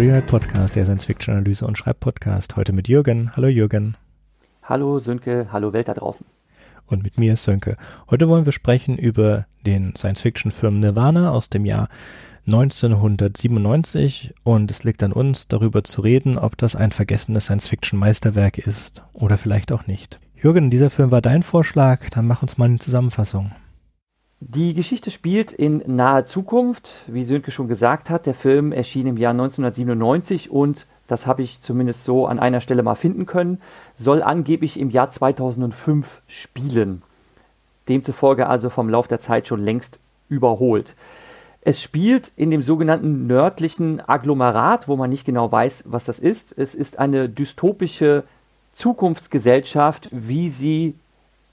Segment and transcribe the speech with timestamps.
[0.00, 2.56] Rewrite Podcast, der Science-Fiction-Analyse und Schreibpodcast.
[2.56, 3.36] Heute mit Jürgen.
[3.36, 3.98] Hallo Jürgen.
[4.62, 6.24] Hallo Sönke, hallo Welt da draußen.
[6.86, 7.76] Und mit mir Sönke.
[8.08, 11.90] Heute wollen wir sprechen über den Science-Fiction-Film Nirvana aus dem Jahr
[12.46, 19.04] 1997 und es liegt an uns, darüber zu reden, ob das ein vergessenes Science-Fiction-Meisterwerk ist
[19.12, 20.18] oder vielleicht auch nicht.
[20.34, 23.52] Jürgen, dieser Film war dein Vorschlag, dann mach uns mal eine Zusammenfassung.
[24.42, 28.24] Die Geschichte spielt in naher Zukunft, wie Sönke schon gesagt hat.
[28.24, 32.82] Der Film erschien im Jahr 1997 und, das habe ich zumindest so an einer Stelle
[32.82, 33.60] mal finden können,
[33.96, 37.02] soll angeblich im Jahr 2005 spielen.
[37.90, 40.00] Demzufolge also vom Lauf der Zeit schon längst
[40.30, 40.94] überholt.
[41.60, 46.56] Es spielt in dem sogenannten nördlichen Agglomerat, wo man nicht genau weiß, was das ist.
[46.56, 48.24] Es ist eine dystopische
[48.72, 50.94] Zukunftsgesellschaft, wie sie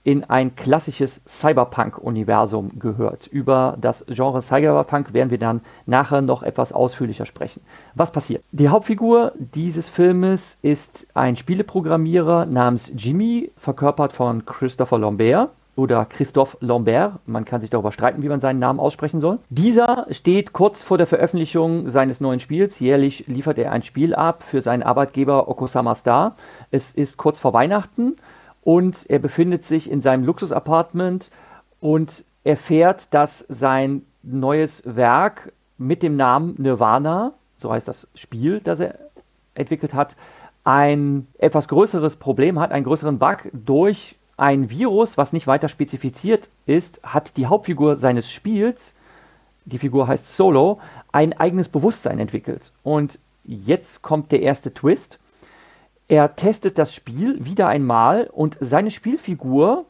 [0.07, 3.27] in ein klassisches Cyberpunk-Universum gehört.
[3.27, 7.61] Über das Genre Cyberpunk werden wir dann nachher noch etwas ausführlicher sprechen.
[7.93, 8.41] Was passiert?
[8.53, 16.57] Die Hauptfigur dieses Filmes ist ein Spieleprogrammierer namens Jimmy, verkörpert von Christopher Lambert oder Christophe
[16.61, 17.19] Lambert.
[17.25, 19.39] Man kann sich darüber streiten, wie man seinen Namen aussprechen soll.
[19.49, 22.79] Dieser steht kurz vor der Veröffentlichung seines neuen Spiels.
[22.79, 26.35] Jährlich liefert er ein Spiel ab für seinen Arbeitgeber Okosama Star.
[26.71, 28.15] Es ist kurz vor Weihnachten
[28.67, 31.31] und er befindet sich in seinem Luxusapartment
[31.79, 38.81] und erfährt, dass sein neues Werk mit dem Namen Nirvana, so heißt das Spiel, das
[38.81, 38.95] er
[39.55, 40.17] entwickelt hat,
[40.65, 46.49] ein etwas größeres Problem hat, einen größeren Bug durch ein Virus, was nicht weiter spezifiziert
[46.65, 48.93] ist, hat die Hauptfigur seines Spiels,
[49.63, 50.81] die Figur heißt Solo,
[51.13, 52.73] ein eigenes Bewusstsein entwickelt.
[52.83, 55.19] Und jetzt kommt der erste Twist.
[56.07, 59.85] Er testet das Spiel wieder einmal und seine Spielfigur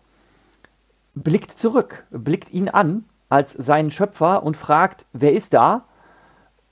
[1.14, 5.84] blickt zurück, blickt ihn an als seinen Schöpfer und fragt, wer ist da?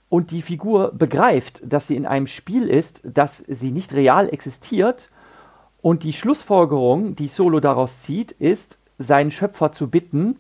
[0.09, 5.09] Und die Figur begreift, dass sie in einem Spiel ist, das sie nicht real existiert
[5.86, 10.37] und die Schlussfolgerung, die Solo daraus zieht, ist, seinen Schöpfer zu bitten,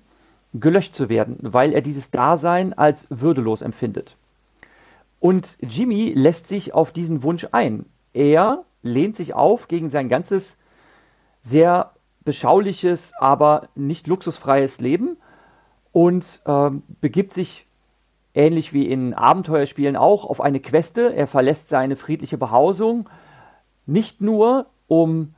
[0.55, 4.15] gelöscht zu werden, weil er dieses Dasein als würdelos empfindet.
[5.19, 7.85] Und Jimmy lässt sich auf diesen Wunsch ein.
[8.13, 10.57] Er lehnt sich auf gegen sein ganzes
[11.41, 11.91] sehr
[12.23, 15.17] beschauliches, aber nicht luxusfreies Leben
[15.91, 16.69] und äh,
[17.01, 17.67] begibt sich
[18.33, 21.13] ähnlich wie in Abenteuerspielen auch auf eine Queste.
[21.13, 23.09] Er verlässt seine friedliche Behausung
[23.85, 25.35] nicht nur, um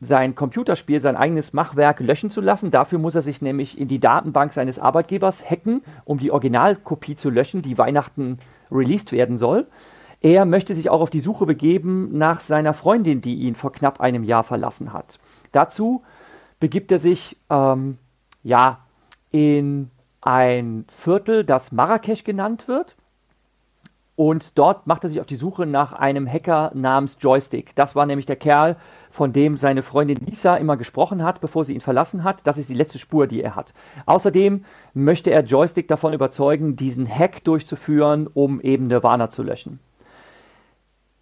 [0.00, 2.70] sein Computerspiel, sein eigenes Machwerk löschen zu lassen.
[2.70, 7.30] Dafür muss er sich nämlich in die Datenbank seines Arbeitgebers hacken, um die Originalkopie zu
[7.30, 8.38] löschen, die Weihnachten
[8.70, 9.66] released werden soll.
[10.24, 14.00] Er möchte sich auch auf die Suche begeben nach seiner Freundin, die ihn vor knapp
[14.00, 15.18] einem Jahr verlassen hat.
[15.52, 16.02] Dazu
[16.58, 17.98] begibt er sich ähm,
[18.42, 18.78] ja
[19.32, 19.90] in
[20.22, 22.96] ein Viertel, das Marrakesch genannt wird.
[24.16, 27.76] Und dort macht er sich auf die Suche nach einem Hacker namens Joystick.
[27.76, 28.76] Das war nämlich der Kerl,
[29.10, 32.46] von dem seine Freundin Lisa immer gesprochen hat, bevor sie ihn verlassen hat.
[32.46, 33.74] Das ist die letzte Spur, die er hat.
[34.06, 34.64] Außerdem
[34.94, 39.80] möchte er Joystick davon überzeugen, diesen Hack durchzuführen, um eben Nirvana zu löschen.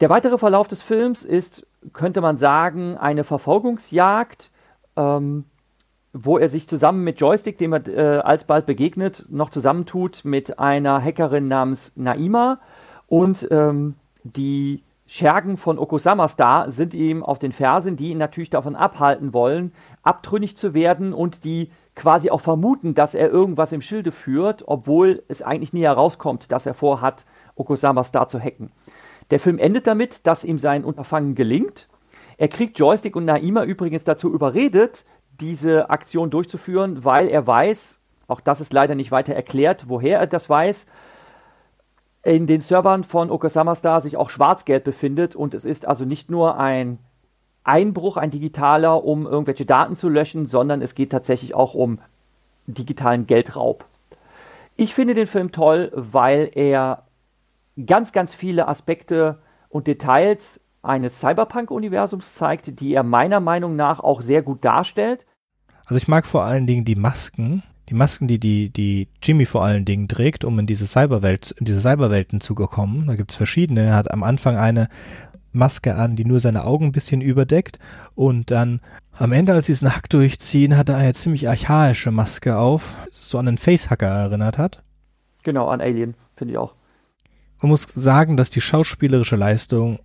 [0.03, 4.51] Der weitere Verlauf des Films ist, könnte man sagen, eine Verfolgungsjagd,
[4.97, 5.45] ähm,
[6.13, 11.01] wo er sich zusammen mit Joystick, dem er äh, alsbald begegnet, noch zusammentut mit einer
[11.01, 12.59] Hackerin namens Naima
[13.07, 18.51] und ähm, die Schergen von Okosama Star sind ihm auf den Fersen, die ihn natürlich
[18.51, 23.83] davon abhalten wollen, abtrünnig zu werden und die quasi auch vermuten, dass er irgendwas im
[23.83, 27.25] Schilde führt, obwohl es eigentlich nie herauskommt, dass er vorhat,
[27.55, 28.73] Okosama Star zu hacken.
[29.33, 31.89] Der Film endet damit, dass ihm sein Unterfangen gelingt.
[32.37, 35.07] Er kriegt Joystick und Naima übrigens dazu überredet,
[35.41, 37.99] diese Aktion durchzuführen, weil er weiß,
[38.29, 40.85] auch das ist leider nicht weiter erklärt, woher er das weiß,
[42.25, 46.31] in den Servern von Okasama Star sich auch Schwarzgeld befindet und es ist also nicht
[46.31, 46.99] nur ein
[47.65, 52.01] Einbruch, ein digitaler, um irgendwelche Daten zu löschen, sondern es geht tatsächlich auch um
[52.67, 53.87] digitalen Geldraub.
[54.77, 57.05] Ich finde den Film toll, weil er
[57.87, 64.21] ganz, ganz viele Aspekte und Details eines Cyberpunk-Universums zeigt, die er meiner Meinung nach auch
[64.21, 65.27] sehr gut darstellt.
[65.87, 69.65] Also ich mag vor allen Dingen die Masken, die Masken, die, die, die Jimmy vor
[69.65, 73.07] allen Dingen trägt, um in diese Cyberwelt, in diese Cyberwelten zu kommen.
[73.07, 73.83] Da gibt's verschiedene.
[73.83, 74.89] Er hat am Anfang eine
[75.53, 77.79] Maske an, die nur seine Augen ein bisschen überdeckt.
[78.15, 78.81] Und dann
[79.19, 83.39] am Ende, als sie diesen Hack durchziehen, hat er eine ziemlich archaische Maske auf, so
[83.39, 84.83] an einen Facehacker erinnert hat.
[85.43, 86.75] Genau, an Alien, finde ich auch.
[87.63, 90.01] Man muss sagen, dass die schauspielerische Leistung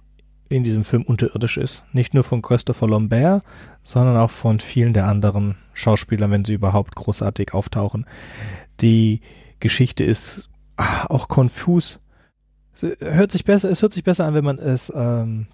[0.47, 1.83] in diesem Film unterirdisch ist.
[1.91, 3.43] Nicht nur von Christopher Lambert,
[3.81, 8.05] sondern auch von vielen der anderen Schauspieler, wenn sie überhaupt großartig auftauchen.
[8.79, 9.21] Die
[9.59, 11.99] Geschichte ist auch konfus.
[12.75, 15.47] Es hört sich besser, es hört sich besser an, wenn man es, ähm,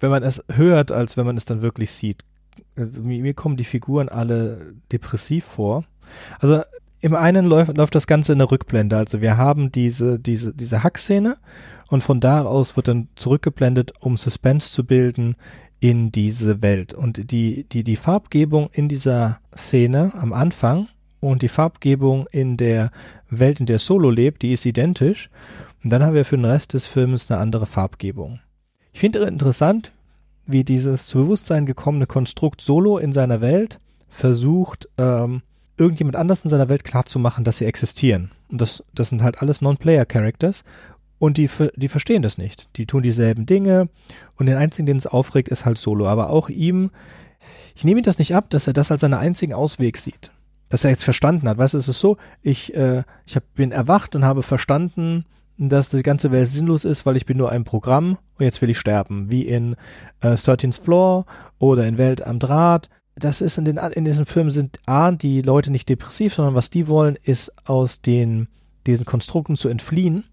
[0.00, 2.24] wenn man es hört, als wenn man es dann wirklich sieht.
[2.74, 5.84] Also, mir, mir kommen die Figuren alle depressiv vor.
[6.38, 6.62] Also
[7.00, 8.96] im einen läuft, läuft das Ganze in der Rückblende.
[8.96, 11.36] Also wir haben diese, diese, diese Hackszene
[11.88, 15.36] und von da aus wird dann zurückgeblendet, um Suspense zu bilden
[15.80, 16.94] in diese Welt.
[16.94, 20.88] Und die, die, die Farbgebung in dieser Szene am Anfang
[21.20, 22.90] und die Farbgebung in der
[23.28, 25.30] Welt, in der Solo lebt, die ist identisch.
[25.82, 28.40] Und dann haben wir für den Rest des Films eine andere Farbgebung.
[28.92, 29.92] Ich finde interessant,
[30.46, 35.42] wie dieses zu Bewusstsein gekommene Konstrukt Solo in seiner Welt versucht, ähm,
[35.80, 38.30] irgendjemand anders in seiner Welt klarzumachen, dass sie existieren.
[38.48, 40.62] Und das, das sind halt alles Non-Player-Characters.
[41.18, 42.68] Und die, die verstehen das nicht.
[42.76, 43.88] Die tun dieselben Dinge.
[44.36, 46.06] Und den einzigen, den es aufregt, ist halt Solo.
[46.06, 46.90] Aber auch ihm,
[47.74, 50.32] ich nehme ihm das nicht ab, dass er das als seinen einzigen Ausweg sieht.
[50.68, 51.58] Dass er jetzt verstanden hat.
[51.58, 55.24] Weißt du, es ist so, ich, äh, ich hab, bin erwacht und habe verstanden,
[55.56, 58.70] dass die ganze Welt sinnlos ist, weil ich bin nur ein Programm und jetzt will
[58.70, 59.30] ich sterben.
[59.30, 59.76] Wie in
[60.20, 61.26] äh, 13th Floor
[61.58, 62.88] oder in Welt am Draht
[63.24, 66.70] das ist in den in diesen Filmen sind A, die Leute nicht depressiv, sondern was
[66.70, 68.48] die wollen, ist aus den
[68.86, 70.24] diesen Konstrukten zu entfliehen.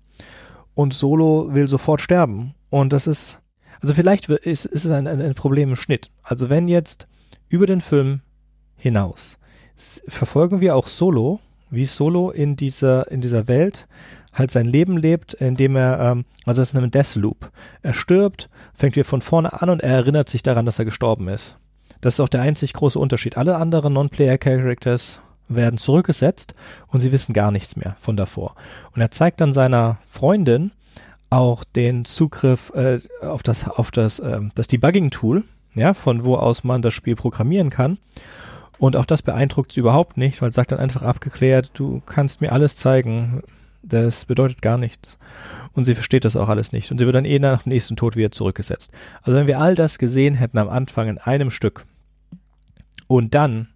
[0.74, 2.54] Und Solo will sofort sterben.
[2.70, 3.40] Und das ist,
[3.82, 6.12] also vielleicht ist, ist es ein, ein, ein Problem im Schnitt.
[6.24, 7.08] Also wenn jetzt
[7.50, 8.22] über den Film
[8.76, 9.38] hinaus
[10.08, 13.88] verfolgen wir auch Solo, wie Solo in dieser, in dieser Welt
[14.34, 17.52] halt sein Leben lebt, indem er, ähm, also es ist ein Deathloop.
[17.82, 21.28] Er stirbt, fängt wieder von vorne an und er erinnert sich daran, dass er gestorben
[21.28, 21.58] ist.
[22.02, 23.38] Das ist auch der einzig große Unterschied.
[23.38, 26.56] Alle anderen Non-Player-Characters werden zurückgesetzt
[26.88, 28.56] und sie wissen gar nichts mehr von davor.
[28.94, 30.72] Und er zeigt dann seiner Freundin
[31.30, 35.44] auch den Zugriff äh, auf das auf das äh, das Debugging-Tool,
[35.76, 37.98] ja, von wo aus man das Spiel programmieren kann.
[38.80, 42.42] Und auch das beeindruckt sie überhaupt nicht, weil es sagt dann einfach abgeklärt, du kannst
[42.42, 43.42] mir alles zeigen,
[43.82, 45.18] das bedeutet gar nichts.
[45.78, 46.90] Und sie versteht das auch alles nicht.
[46.92, 48.92] Und sie wird dann eh nach dem nächsten Tod wieder zurückgesetzt.
[49.22, 51.86] Also wenn wir all das gesehen hätten am Anfang in einem Stück
[53.06, 53.68] und dann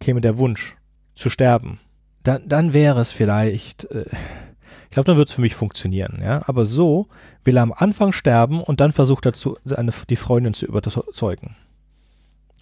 [0.00, 0.78] käme der Wunsch
[1.14, 1.80] zu sterben,
[2.22, 4.06] dann, dann wäre es vielleicht, äh,
[4.84, 6.40] ich glaube, dann wird es für mich funktionieren, ja.
[6.46, 7.08] Aber so
[7.44, 11.56] will er am Anfang sterben und dann versucht er zu, seine, die Freundin zu überzeugen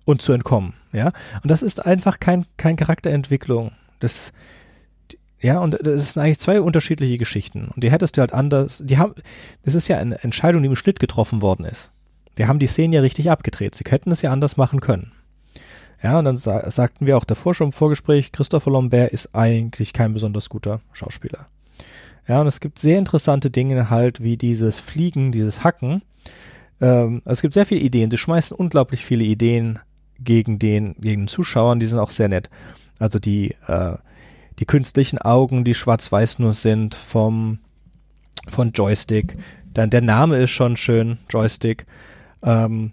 [0.07, 1.13] und zu entkommen, ja.
[1.45, 3.71] Und das ist einfach kein, kein Charakterentwicklung.
[4.01, 4.33] Das,
[5.43, 7.69] ja, und das sind eigentlich zwei unterschiedliche Geschichten.
[7.75, 9.15] Und die hättest du halt anders, die haben,
[9.65, 11.91] das ist ja eine Entscheidung, die im Schnitt getroffen worden ist.
[12.39, 13.75] Die haben die Szenen ja richtig abgedreht.
[13.75, 15.13] Sie hätten es ja anders machen können.
[16.03, 19.93] Ja, und dann sa sagten wir auch davor schon im Vorgespräch, Christopher Lambert ist eigentlich
[19.93, 21.47] kein besonders guter Schauspieler.
[22.29, 26.03] Ja, und es gibt sehr interessante Dinge halt, wie dieses Fliegen, dieses Hacken.
[26.81, 28.11] Ähm, es gibt sehr viele Ideen.
[28.11, 29.81] Sie schmeißen unglaublich viele Ideen
[30.21, 32.49] gegen den, gegen den Zuschauern, die sind auch sehr nett.
[32.99, 33.97] Also die, äh,
[34.59, 37.59] die künstlichen Augen, die schwarz-weiß nur sind, vom,
[38.49, 39.37] von Joystick.
[39.73, 41.87] Dann der Name ist schon schön, Joystick.
[42.43, 42.93] Ähm,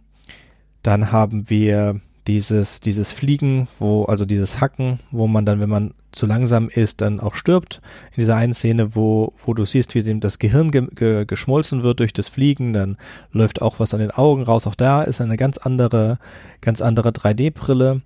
[0.84, 5.94] dann haben wir dieses, dieses Fliegen, wo, also dieses Hacken, wo man dann, wenn man
[6.12, 7.82] zu langsam ist, dann auch stirbt.
[8.16, 11.84] In dieser einen Szene, wo, wo du siehst, wie dem das Gehirn ge ge geschmolzen
[11.84, 12.98] wird durch das Fliegen, dann
[13.32, 14.68] läuft auch was an den Augen raus.
[14.68, 16.20] Auch da ist eine ganz andere,
[16.62, 18.02] ganz andere 3D-Brille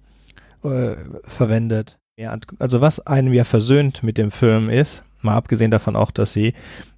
[0.64, 1.98] äh, verwendet.
[2.15, 6.32] Ja, also was einem ja versöhnt mit dem Film ist, mal abgesehen davon auch, dass
[6.32, 6.53] sie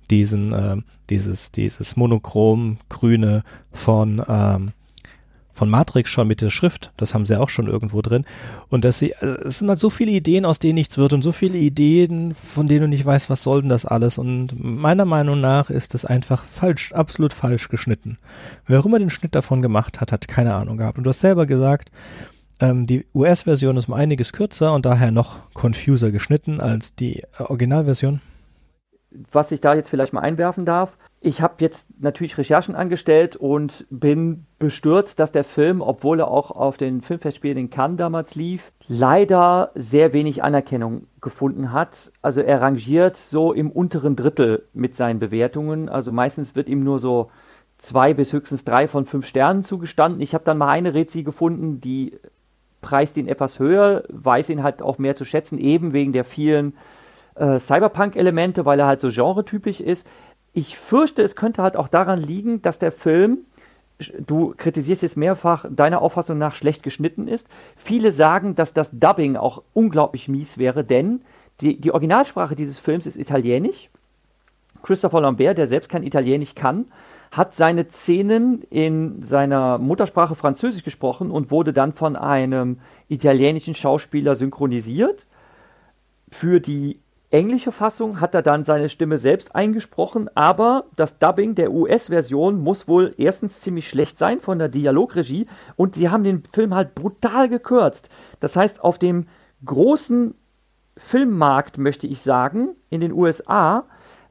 [0.10, 0.75] diesen, äh,
[1.10, 4.74] dieses, dieses monochrom grüne von, ähm,
[5.53, 8.25] von Matrix schon mit der Schrift, das haben sie auch schon irgendwo drin.
[8.67, 11.22] Und dass sie, äh, es sind halt so viele Ideen, aus denen nichts wird und
[11.22, 14.17] so viele Ideen, von denen du nicht weißt, was soll denn das alles.
[14.17, 18.17] Und meiner Meinung nach ist das einfach falsch, absolut falsch geschnitten.
[18.67, 20.98] Wer auch immer den Schnitt davon gemacht hat, hat keine Ahnung gehabt.
[20.98, 21.89] Und du hast selber gesagt,
[22.59, 27.43] ähm, die US-Version ist um einiges kürzer und daher noch confuser geschnitten als die äh,
[27.43, 28.21] Originalversion.
[29.31, 33.88] Was ich da jetzt vielleicht mal einwerfen darf, ich habe jetzt natürlich Recherchen angestellt und
[33.89, 38.71] bin bestürzt, dass der Film, obwohl er auch auf den Filmfestspielen in Cannes damals lief,
[38.88, 42.12] leider sehr wenig Anerkennung gefunden hat.
[42.21, 45.89] Also er rangiert so im unteren Drittel mit seinen Bewertungen.
[45.89, 47.31] Also meistens wird ihm nur so
[47.79, 50.21] zwei bis höchstens drei von fünf Sternen zugestanden.
[50.21, 52.19] Ich habe dann mal eine Rezi gefunden, die
[52.86, 56.77] preist ihn etwas höher, weiß ihn halt auch mehr zu schätzen, eben wegen der vielen
[57.34, 60.06] äh, Cyberpunk-Elemente, weil er halt so genretypisch ist.
[60.54, 63.39] Ich fürchte, es könnte halt auch daran liegen, dass der Film,
[64.20, 67.48] du kritisierst jetzt mehrfach, deiner Auffassung nach schlecht geschnitten ist.
[67.75, 71.22] Viele sagen, dass das Dubbing auch unglaublich mies wäre, denn
[71.62, 73.89] die, die Originalsprache dieses Films ist Italienisch.
[74.84, 76.86] Christopher Lambert, der selbst kein Italienisch kann,
[77.36, 84.36] hat seine Szenen in seiner Muttersprache Französisch gesprochen und wurde dann von einem italienischen Schauspieler
[84.36, 85.27] synchronisiert.
[86.30, 87.01] Für die
[87.32, 92.88] englische Fassung hat er dann seine Stimme selbst eingesprochen, aber das Dubbing der US-Version muss
[92.88, 97.50] wohl erstens ziemlich schlecht sein von der Dialogregie und sie haben den Film halt brutal
[97.50, 98.08] gekürzt.
[98.39, 99.27] Das heißt, auf dem
[99.65, 100.36] großen
[100.96, 103.84] Filmmarkt, möchte ich sagen, in den USA,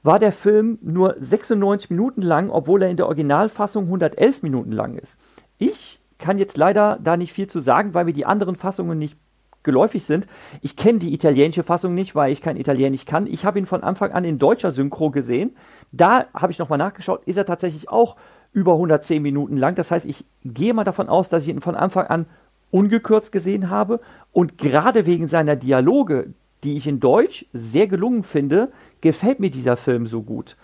[0.05, 4.97] war der Film nur 96 Minuten lang, obwohl er in der Originalfassung 111 Minuten lang
[4.97, 5.19] ist.
[5.59, 9.17] Ich kann jetzt leider da nicht viel zu sagen, weil mir die anderen Fassungen nicht
[9.63, 10.27] geläufig sind.
[10.61, 13.27] Ich kenne die italienische Fassung nicht, weil ich kein Italienisch kann.
[13.27, 15.57] Ich habe ihn von Anfang an in deutscher Synchro gesehen.
[15.91, 18.17] Da habe ich nochmal nachgeschaut, ist er tatsächlich auch
[18.53, 19.75] über 110 Minuten lang.
[19.75, 22.27] Das heißt, ich gehe mal davon aus, dass ich ihn von Anfang an
[22.71, 24.01] ungekürzt gesehen habe.
[24.33, 26.35] Und gerade wegen seiner Dialoge,
[26.65, 30.57] die ich in Deutsch sehr gelungen finde, gefällt mir dieser Film so gut.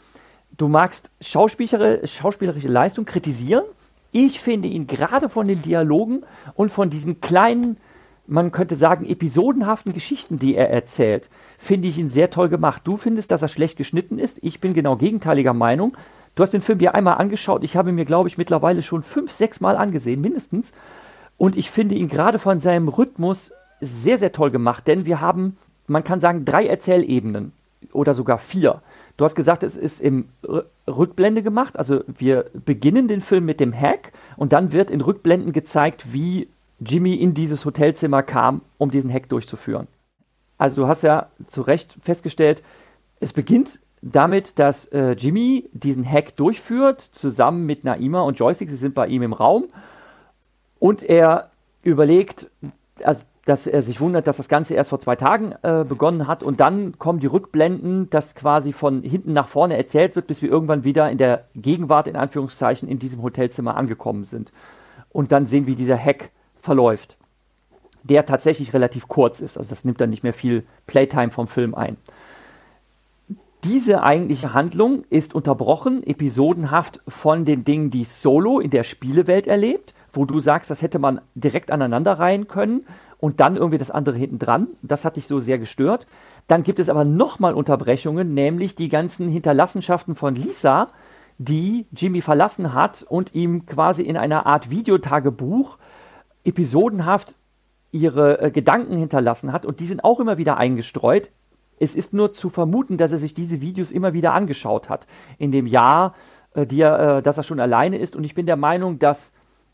[0.56, 3.64] Du magst schauspielerische, Leistung kritisieren.
[4.12, 7.76] Ich finde ihn gerade von den Dialogen und von diesen kleinen
[8.30, 11.28] man könnte sagen, episodenhaften Geschichten, die er erzählt,
[11.58, 12.82] finde ich ihn sehr toll gemacht.
[12.84, 14.38] Du findest, dass er schlecht geschnitten ist.
[14.42, 15.96] Ich bin genau gegenteiliger Meinung.
[16.36, 17.64] Du hast den Film dir einmal angeschaut.
[17.64, 20.72] Ich habe ihn mir, glaube ich, mittlerweile schon fünf, sechs Mal angesehen, mindestens.
[21.38, 25.56] Und ich finde ihn gerade von seinem Rhythmus sehr, sehr toll gemacht, denn wir haben,
[25.90, 27.52] man kann sagen, drei Erzählebenen
[27.92, 28.82] oder sogar vier.
[29.16, 30.28] Du hast gesagt, es ist im
[30.88, 31.76] Rückblende gemacht.
[31.76, 36.48] Also wir beginnen den Film mit dem Hack und dann wird in Rückblenden gezeigt, wie
[36.78, 39.86] Jimmy in dieses Hotelzimmer kam, um diesen Hack durchzuführen.
[40.56, 42.62] Also du hast ja zu Recht festgestellt,
[43.18, 48.70] es beginnt damit, dass äh, Jimmy diesen Hack durchführt, zusammen mit Naima und Joystick.
[48.70, 49.68] Sie sind bei ihm im Raum.
[50.78, 51.50] Und er
[51.82, 52.50] überlegt,
[53.02, 56.44] also, dass er sich wundert, dass das Ganze erst vor zwei Tagen äh, begonnen hat.
[56.44, 60.48] Und dann kommen die Rückblenden, dass quasi von hinten nach vorne erzählt wird, bis wir
[60.48, 64.52] irgendwann wieder in der Gegenwart, in Anführungszeichen, in diesem Hotelzimmer angekommen sind.
[65.10, 66.30] Und dann sehen wir dieser Hack
[66.60, 67.16] verläuft,
[68.04, 69.58] der tatsächlich relativ kurz ist.
[69.58, 71.96] Also das nimmt dann nicht mehr viel Playtime vom Film ein.
[73.64, 79.92] Diese eigentliche Handlung ist unterbrochen, episodenhaft von den Dingen, die Solo in der Spielewelt erlebt,
[80.12, 82.86] wo du sagst, das hätte man direkt aneinander reihen können
[83.20, 84.68] und dann irgendwie das andere hinten dran.
[84.82, 86.06] Das hat dich so sehr gestört.
[86.48, 90.88] Dann gibt es aber nochmal Unterbrechungen, nämlich die ganzen Hinterlassenschaften von Lisa,
[91.38, 95.78] die Jimmy verlassen hat und ihm quasi in einer Art Videotagebuch
[96.44, 97.34] episodenhaft
[97.92, 101.30] ihre äh, Gedanken hinterlassen hat und die sind auch immer wieder eingestreut.
[101.78, 105.06] Es ist nur zu vermuten, dass er sich diese Videos immer wieder angeschaut hat
[105.38, 106.14] in dem Jahr,
[106.54, 108.16] äh, die er, äh, dass er schon alleine ist.
[108.16, 109.32] Und ich bin der Meinung, dass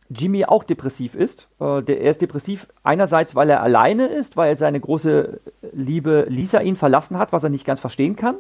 [0.09, 1.49] Jimmy auch depressiv ist.
[1.61, 5.41] Äh, er ist depressiv einerseits, weil er alleine ist, weil seine große
[5.73, 8.37] Liebe Lisa ihn verlassen hat, was er nicht ganz verstehen kann.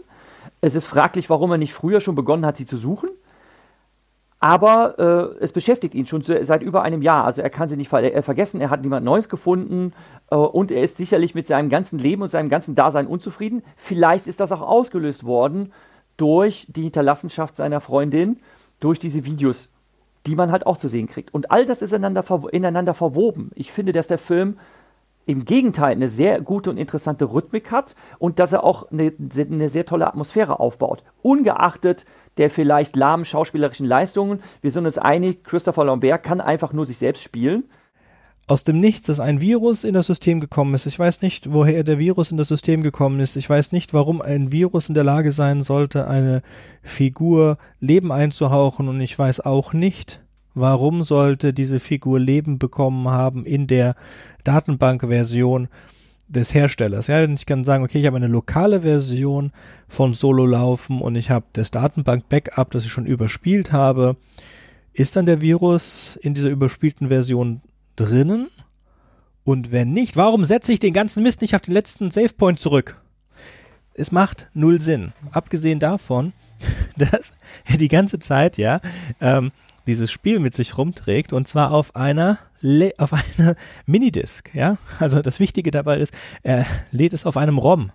[0.61, 3.11] Es ist fraglich, warum er nicht früher schon begonnen hat, sie zu suchen.
[4.38, 7.25] Aber äh, es beschäftigt ihn schon seit über einem Jahr.
[7.25, 9.92] Also er kann sie nicht ver er vergessen, er hat niemand Neues gefunden
[10.30, 13.62] äh, und er ist sicherlich mit seinem ganzen Leben und seinem ganzen Dasein unzufrieden.
[13.76, 15.73] Vielleicht ist das auch ausgelöst worden
[16.18, 18.40] durch die Hinterlassenschaft seiner Freundin,
[18.78, 19.70] durch diese Videos,
[20.26, 21.33] die man halt auch zu sehen kriegt.
[21.33, 23.50] Und all das ist ineinander, ineinander verwoben.
[23.54, 24.59] Ich finde, dass der Film
[25.26, 29.68] im Gegenteil eine sehr gute und interessante Rhythmik hat und dass er auch eine, eine
[29.68, 31.02] sehr tolle Atmosphäre aufbaut.
[31.23, 32.04] Ungeachtet
[32.37, 34.42] der vielleicht lahmen schauspielerischen Leistungen.
[34.61, 37.64] Wir sind uns einig, Christopher Lambert kann einfach nur sich selbst spielen.
[38.48, 40.86] Aus dem Nichts ist ein Virus in das System gekommen ist.
[40.86, 43.34] Ich weiß nicht, woher der Virus in das System gekommen ist.
[43.34, 46.42] Ich weiß nicht, warum ein Virus in der Lage sein sollte, eine
[46.80, 48.86] Figur Leben einzuhauchen.
[48.86, 50.20] Und ich weiß auch nicht,
[50.54, 53.96] warum sollte diese Figur Leben bekommen haben in der
[54.44, 55.66] Datenbankversion
[56.28, 57.08] des Herstellers.
[57.08, 59.50] Ja, ich kann sagen, okay, ich habe eine lokale Version
[59.88, 64.16] von Solo laufen und ich habe das Datenbank-Backup, das ich schon überspielt habe.
[64.92, 67.60] Ist dann der Virus in dieser überspielten Version
[67.96, 68.48] drinnen?
[69.44, 73.00] Und wenn nicht, warum setze ich den ganzen Mist nicht auf den letzten Savepoint zurück?
[73.94, 75.12] Es macht null Sinn.
[75.30, 76.32] Abgesehen davon,
[76.96, 77.32] dass
[77.64, 78.80] er die ganze Zeit, ja,
[79.20, 79.52] ähm,
[79.86, 82.38] dieses Spiel mit sich rumträgt und zwar auf einer
[82.98, 83.54] auf einer
[83.86, 84.78] Minidisc, ja.
[84.98, 86.12] Also das Wichtige dabei ist,
[86.42, 87.92] er lädt es auf einem ROM.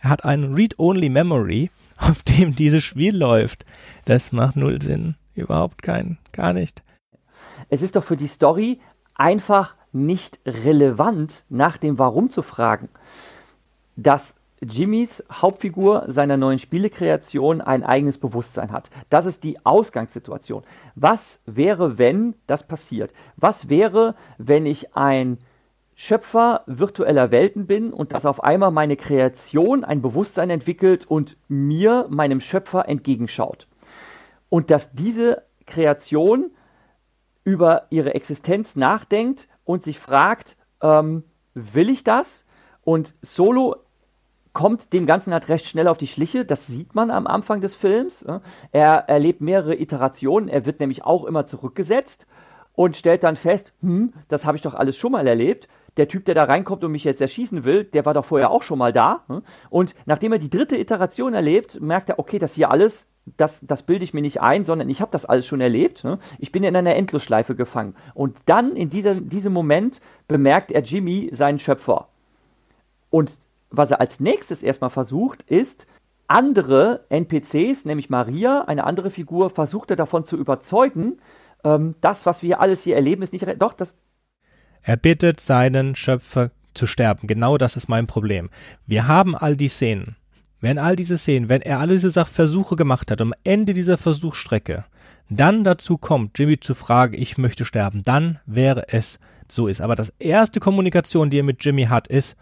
[0.00, 3.66] Er hat einen Read-Only Memory, auf dem dieses Spiel läuft.
[4.04, 5.16] Das macht null Sinn.
[5.34, 6.18] Überhaupt keinen.
[6.32, 6.82] Gar nicht.
[7.68, 8.80] Es ist doch für die Story
[9.18, 12.88] einfach nicht relevant, nach dem Warum zu fragen.
[13.96, 18.90] Das Jimmys Hauptfigur seiner neuen Spielekreation ein eigenes Bewusstsein hat.
[19.08, 20.64] Das ist die Ausgangssituation.
[20.94, 23.12] Was wäre, wenn das passiert?
[23.36, 25.38] Was wäre, wenn ich ein
[25.94, 32.06] Schöpfer virtueller Welten bin und dass auf einmal meine Kreation ein Bewusstsein entwickelt und mir,
[32.08, 33.68] meinem Schöpfer, entgegenschaut?
[34.48, 36.50] Und dass diese Kreation
[37.48, 41.24] über ihre Existenz nachdenkt und sich fragt, ähm,
[41.54, 42.44] will ich das?
[42.82, 43.76] Und Solo
[44.52, 46.44] kommt dem Ganzen halt recht schnell auf die Schliche.
[46.44, 48.22] Das sieht man am Anfang des Films.
[48.70, 50.50] Er erlebt mehrere Iterationen.
[50.50, 52.26] Er wird nämlich auch immer zurückgesetzt
[52.74, 55.68] und stellt dann fest, hm, das habe ich doch alles schon mal erlebt.
[55.96, 58.62] Der Typ, der da reinkommt und mich jetzt erschießen will, der war doch vorher auch
[58.62, 59.24] schon mal da.
[59.70, 63.82] Und nachdem er die dritte Iteration erlebt, merkt er, okay, das hier alles, das, das
[63.82, 66.04] bilde ich mir nicht ein, sondern ich habe das alles schon erlebt.
[66.38, 67.94] Ich bin in einer Endlosschleife gefangen.
[68.14, 72.08] Und dann in dieser, diesem Moment bemerkt er Jimmy, seinen Schöpfer.
[73.10, 73.32] Und
[73.70, 75.86] was er als nächstes erstmal versucht, ist,
[76.26, 81.18] andere NPCs, nämlich Maria, eine andere Figur, versucht er davon zu überzeugen,
[81.64, 83.46] ähm, das, was wir alles hier erleben, ist nicht.
[83.58, 83.94] Doch, das.
[84.82, 87.26] Er bittet seinen Schöpfer zu sterben.
[87.26, 88.50] Genau das ist mein Problem.
[88.86, 90.16] Wir haben all die Szenen.
[90.60, 94.84] Wenn all diese Szenen, wenn er all diese Versuche gemacht hat, am Ende dieser Versuchsstrecke,
[95.30, 99.80] dann dazu kommt, Jimmy zu fragen, ich möchte sterben, dann wäre es so ist.
[99.80, 102.36] Aber das erste Kommunikation, die er mit Jimmy hat, ist,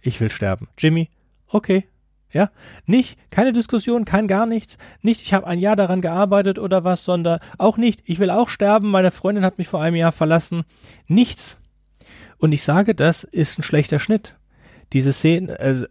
[0.00, 0.68] ich will sterben.
[0.78, 1.10] Jimmy,
[1.48, 1.86] okay.
[2.32, 2.50] Ja,
[2.84, 7.04] nicht, keine Diskussion, kein gar nichts, nicht, ich habe ein Jahr daran gearbeitet oder was,
[7.04, 10.64] sondern auch nicht, ich will auch sterben, meine Freundin hat mich vor einem Jahr verlassen.
[11.06, 11.58] Nichts.
[12.38, 14.36] Und ich sage, das ist ein schlechter Schnitt.
[14.92, 15.86] Diese Szene, also,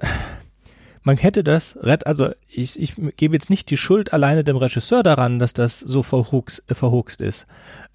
[1.05, 5.37] man hätte das, also ich, ich gebe jetzt nicht die Schuld alleine dem Regisseur daran,
[5.37, 7.45] dass das so verhuxt, äh, verhuxt ist.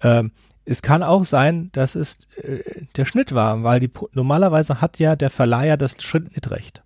[0.01, 0.31] Ähm,
[0.63, 2.59] es kann auch sein, dass es äh,
[2.95, 6.83] der Schnitt war, weil die normalerweise hat ja der Verleiher das Schnittrecht.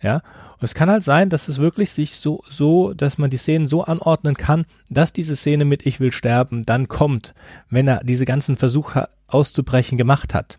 [0.00, 0.22] Ja,
[0.58, 3.66] und es kann halt sein, dass es wirklich sich so so, dass man die Szenen
[3.66, 7.34] so anordnen kann, dass diese Szene mit Ich will sterben dann kommt,
[7.68, 10.58] wenn er diese ganzen Versuche auszubrechen gemacht hat.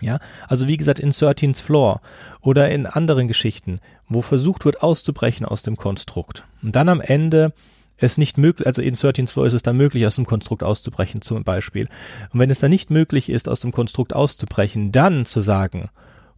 [0.00, 2.00] Ja, also wie gesagt in 13th Floor
[2.40, 6.44] oder in anderen Geschichten, wo versucht wird auszubrechen aus dem Konstrukt.
[6.62, 7.52] Und dann am Ende
[7.98, 11.22] es nicht möglich, also in 13 Floor ist es dann möglich, aus dem Konstrukt auszubrechen
[11.22, 11.88] zum Beispiel.
[12.32, 15.90] Und wenn es dann nicht möglich ist, aus dem Konstrukt auszubrechen, dann zu sagen,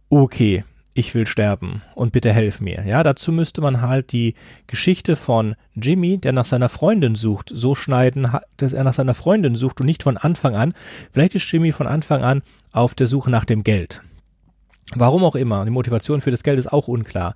[0.09, 0.63] okay,
[0.93, 2.83] ich will sterben und bitte helf mir.
[2.85, 4.35] Ja, dazu müsste man halt die
[4.67, 9.55] Geschichte von Jimmy, der nach seiner Freundin sucht, so schneiden, dass er nach seiner Freundin
[9.55, 10.73] sucht und nicht von Anfang an.
[11.11, 14.01] Vielleicht ist Jimmy von Anfang an auf der Suche nach dem Geld.
[14.93, 15.65] Warum auch immer.
[15.65, 17.35] Die Motivation für das Geld ist auch unklar.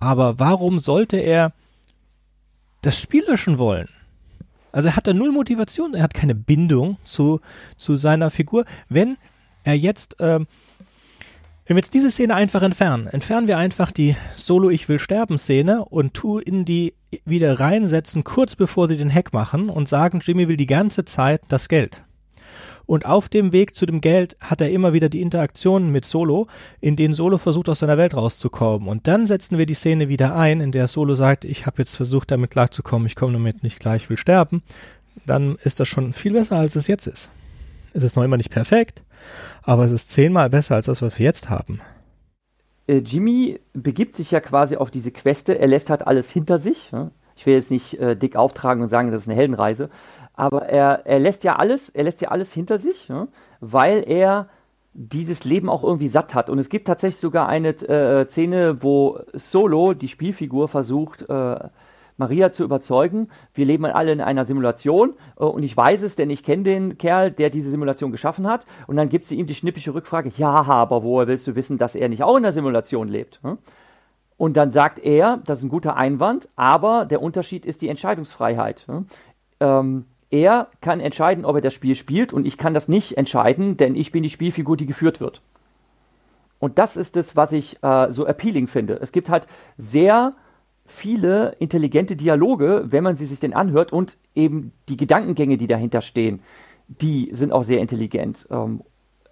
[0.00, 1.52] Aber warum sollte er
[2.82, 3.88] das Spiel löschen wollen.
[4.72, 7.40] Also er hat da null Motivation, er hat keine Bindung zu,
[7.76, 8.64] zu seiner Figur.
[8.88, 9.16] Wenn
[9.64, 10.46] er jetzt, ähm,
[11.70, 15.38] wenn wir jetzt diese Szene einfach entfernen, entfernen wir einfach die Solo Ich will sterben
[15.38, 20.18] Szene und tu in die wieder reinsetzen, kurz bevor sie den Hack machen und sagen,
[20.20, 22.02] Jimmy will die ganze Zeit das Geld.
[22.86, 26.48] Und auf dem Weg zu dem Geld hat er immer wieder die Interaktionen mit Solo,
[26.80, 28.88] in denen Solo versucht, aus seiner Welt rauszukommen.
[28.88, 31.94] Und dann setzen wir die Szene wieder ein, in der Solo sagt, ich habe jetzt
[31.94, 34.64] versucht, damit klarzukommen, ich komme damit nicht klar, ich will sterben.
[35.24, 37.30] Dann ist das schon viel besser, als es jetzt ist.
[37.92, 39.04] Es ist noch immer nicht perfekt,
[39.62, 41.80] aber es ist zehnmal besser, als das, was wir jetzt haben.
[42.86, 46.90] Äh, Jimmy begibt sich ja quasi auf diese Queste, er lässt halt alles hinter sich.
[47.36, 49.90] Ich will jetzt nicht äh, dick auftragen und sagen, das ist eine Heldenreise,
[50.34, 53.10] aber er, er lässt ja alles, er lässt ja alles hinter sich,
[53.60, 54.48] weil er
[54.92, 56.50] dieses Leben auch irgendwie satt hat.
[56.50, 61.26] Und es gibt tatsächlich sogar eine äh, Szene, wo Solo, die Spielfigur, versucht,
[62.20, 66.30] Maria zu überzeugen, wir leben alle in einer Simulation äh, und ich weiß es, denn
[66.30, 68.66] ich kenne den Kerl, der diese Simulation geschaffen hat.
[68.86, 71.96] Und dann gibt sie ihm die schnippische Rückfrage, ja, aber woher willst du wissen, dass
[71.96, 73.40] er nicht auch in der Simulation lebt?
[73.42, 73.58] Hm?
[74.36, 78.86] Und dann sagt er, das ist ein guter Einwand, aber der Unterschied ist die Entscheidungsfreiheit.
[78.86, 79.06] Hm?
[79.58, 83.76] Ähm, er kann entscheiden, ob er das Spiel spielt und ich kann das nicht entscheiden,
[83.76, 85.42] denn ich bin die Spielfigur, die geführt wird.
[86.60, 89.00] Und das ist es, was ich äh, so appealing finde.
[89.00, 90.34] Es gibt halt sehr
[90.90, 96.00] viele intelligente Dialoge, wenn man sie sich denn anhört und eben die Gedankengänge, die dahinter
[96.00, 96.40] stehen,
[96.88, 98.46] die sind auch sehr intelligent.
[98.50, 98.82] Ähm,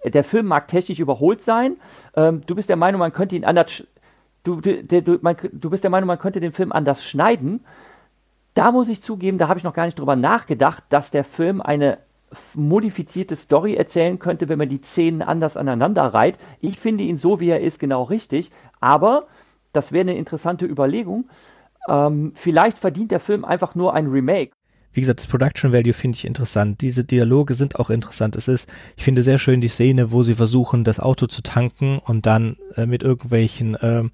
[0.05, 1.77] der Film mag technisch überholt sein.
[2.15, 3.85] Ähm, du bist der Meinung, man könnte ihn anders.
[4.45, 7.65] Du, du, du, man, du bist der Meinung, man könnte den Film anders schneiden.
[8.55, 11.61] Da muss ich zugeben, da habe ich noch gar nicht drüber nachgedacht, dass der Film
[11.61, 11.99] eine
[12.55, 16.37] modifizierte Story erzählen könnte, wenn man die Szenen anders aneinander reiht.
[16.61, 18.51] Ich finde ihn so, wie er ist, genau richtig.
[18.81, 19.27] Aber
[19.73, 21.29] das wäre eine interessante Überlegung.
[21.89, 24.53] Ähm, vielleicht verdient der Film einfach nur ein Remake.
[24.93, 26.81] Wie gesagt, das Production Value finde ich interessant.
[26.81, 28.37] Diese Dialoge sind auch interessant.
[28.37, 31.99] Es ist, ich finde sehr schön die Szene, wo sie versuchen, das Auto zu tanken
[31.99, 34.05] und dann äh, mit irgendwelchen äh,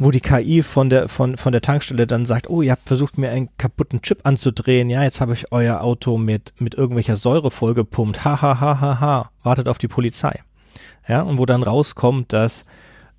[0.00, 3.18] wo die KI von der, von, von der Tankstelle dann sagt, oh, ihr habt versucht,
[3.18, 7.50] mir einen kaputten Chip anzudrehen, ja, jetzt habe ich euer Auto mit, mit irgendwelcher Säure
[7.50, 10.40] vollgepumpt, ha, ha, ha, ha, ha, wartet auf die Polizei.
[11.06, 12.64] Ja, und wo dann rauskommt, dass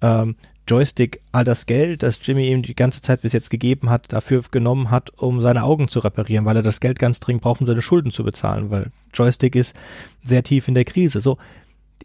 [0.02, 0.36] ähm,
[0.71, 4.41] Joystick all das Geld, das Jimmy ihm die ganze Zeit bis jetzt gegeben hat, dafür
[4.51, 7.67] genommen hat, um seine Augen zu reparieren, weil er das Geld ganz dringend braucht, um
[7.67, 9.75] seine Schulden zu bezahlen, weil Joystick ist
[10.23, 11.19] sehr tief in der Krise.
[11.19, 11.38] So,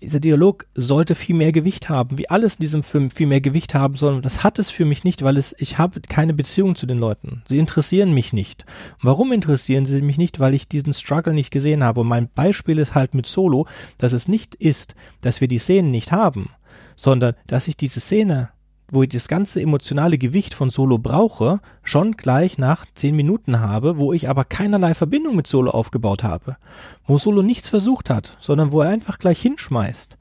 [0.02, 3.72] dieser Dialog sollte viel mehr Gewicht haben, wie alles in diesem Film viel mehr Gewicht
[3.72, 4.20] haben soll.
[4.20, 7.42] Das hat es für mich nicht, weil es, ich habe keine Beziehung zu den Leuten.
[7.46, 8.64] Sie interessieren mich nicht.
[9.00, 10.40] Warum interessieren sie mich nicht?
[10.40, 12.00] Weil ich diesen Struggle nicht gesehen habe.
[12.00, 15.92] Und mein Beispiel ist halt mit Solo, dass es nicht ist, dass wir die Szenen
[15.92, 16.50] nicht haben,
[16.96, 18.50] sondern dass ich diese Szene
[18.90, 23.98] wo ich das ganze emotionale Gewicht von Solo brauche, schon gleich nach zehn Minuten habe,
[23.98, 26.56] wo ich aber keinerlei Verbindung mit Solo aufgebaut habe.
[27.04, 30.16] Wo Solo nichts versucht hat, sondern wo er einfach gleich hinschmeißt.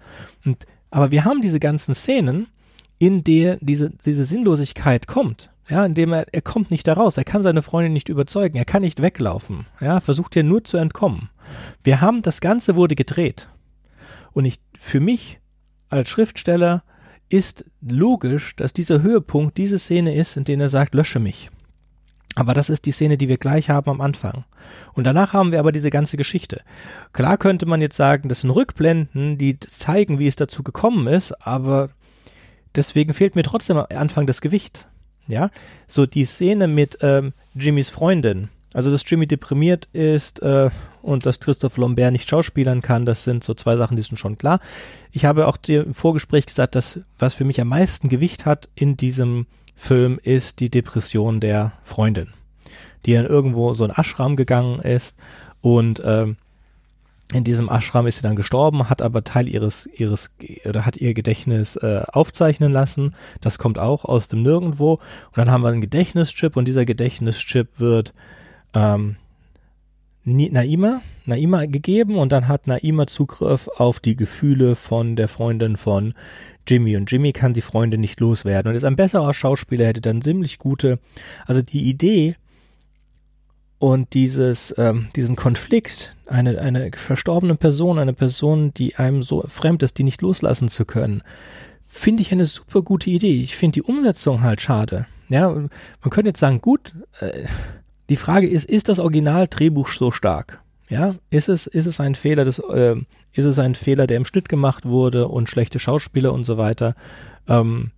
[0.45, 2.47] Und, aber wir haben diese ganzen Szenen,
[2.97, 5.51] in der diese, diese Sinnlosigkeit kommt.
[5.67, 8.65] Ja, indem er, er kommt nicht da raus, er kann seine Freundin nicht überzeugen, er
[8.65, 11.29] kann nicht weglaufen, ja, versucht ja nur zu entkommen.
[11.83, 13.49] Wir haben, das Ganze wurde gedreht.
[14.31, 15.39] Und ich, für mich
[15.89, 16.83] als Schriftsteller
[17.29, 21.49] ist logisch, dass dieser Höhepunkt diese Szene ist, in der er sagt, lösche mich.
[22.35, 24.43] Aber das ist die Szene, die wir gleich haben am Anfang.
[24.93, 26.61] Und danach haben wir aber diese ganze Geschichte.
[27.13, 31.31] Klar könnte man jetzt sagen, das sind Rückblenden, die zeigen, wie es dazu gekommen ist,
[31.47, 31.89] aber
[32.75, 34.89] deswegen fehlt mir trotzdem am Anfang das Gewicht.
[35.27, 35.49] Ja,
[35.87, 40.69] so die Szene mit ähm, Jimmys Freundin, also, dass Jimmy deprimiert ist äh,
[41.01, 44.37] und dass Christoph Lambert nicht schauspielern kann, das sind so zwei Sachen, die sind schon
[44.37, 44.59] klar.
[45.13, 48.67] Ich habe auch dir im Vorgespräch gesagt, dass was für mich am meisten Gewicht hat
[48.75, 52.33] in diesem Film ist die Depression der Freundin,
[53.05, 55.15] die dann irgendwo so in Ashram gegangen ist
[55.61, 56.35] und ähm,
[57.33, 60.31] in diesem Ashram ist sie dann gestorben, hat aber Teil ihres, ihres,
[60.65, 63.15] oder hat ihr Gedächtnis äh, aufzeichnen lassen.
[63.41, 64.93] Das kommt auch aus dem Nirgendwo.
[64.93, 68.13] Und dann haben wir einen Gedächtnischip und dieser Gedächtnischip wird
[68.75, 69.15] ähm,
[70.23, 76.13] Naima, Naima gegeben und dann hat Naima Zugriff auf die Gefühle von der Freundin von
[76.67, 80.23] Jimmy und Jimmy kann die Freundin nicht loswerden und ist ein besserer Schauspieler, hätte dann
[80.23, 80.99] ziemlich gute,
[81.45, 82.35] also die Idee
[83.77, 89.83] und dieses, ähm, diesen Konflikt, eine, eine verstorbene Person, eine Person, die einem so fremd
[89.83, 91.21] ist, die nicht loslassen zu können,
[91.83, 93.41] finde ich eine super gute Idee.
[93.43, 95.05] Ich finde die Umsetzung halt schade.
[95.29, 95.69] Ja, man
[96.09, 97.45] könnte jetzt sagen, gut, äh,
[98.09, 100.61] die Frage ist, ist das Originaldrehbuch so stark?
[100.87, 102.95] Ja, ist es, ist es ein Fehler, des, äh,
[103.33, 106.95] ist es ein Fehler, der im Schnitt gemacht wurde und schlechte Schauspieler und so weiter?
[107.47, 107.91] Ähm,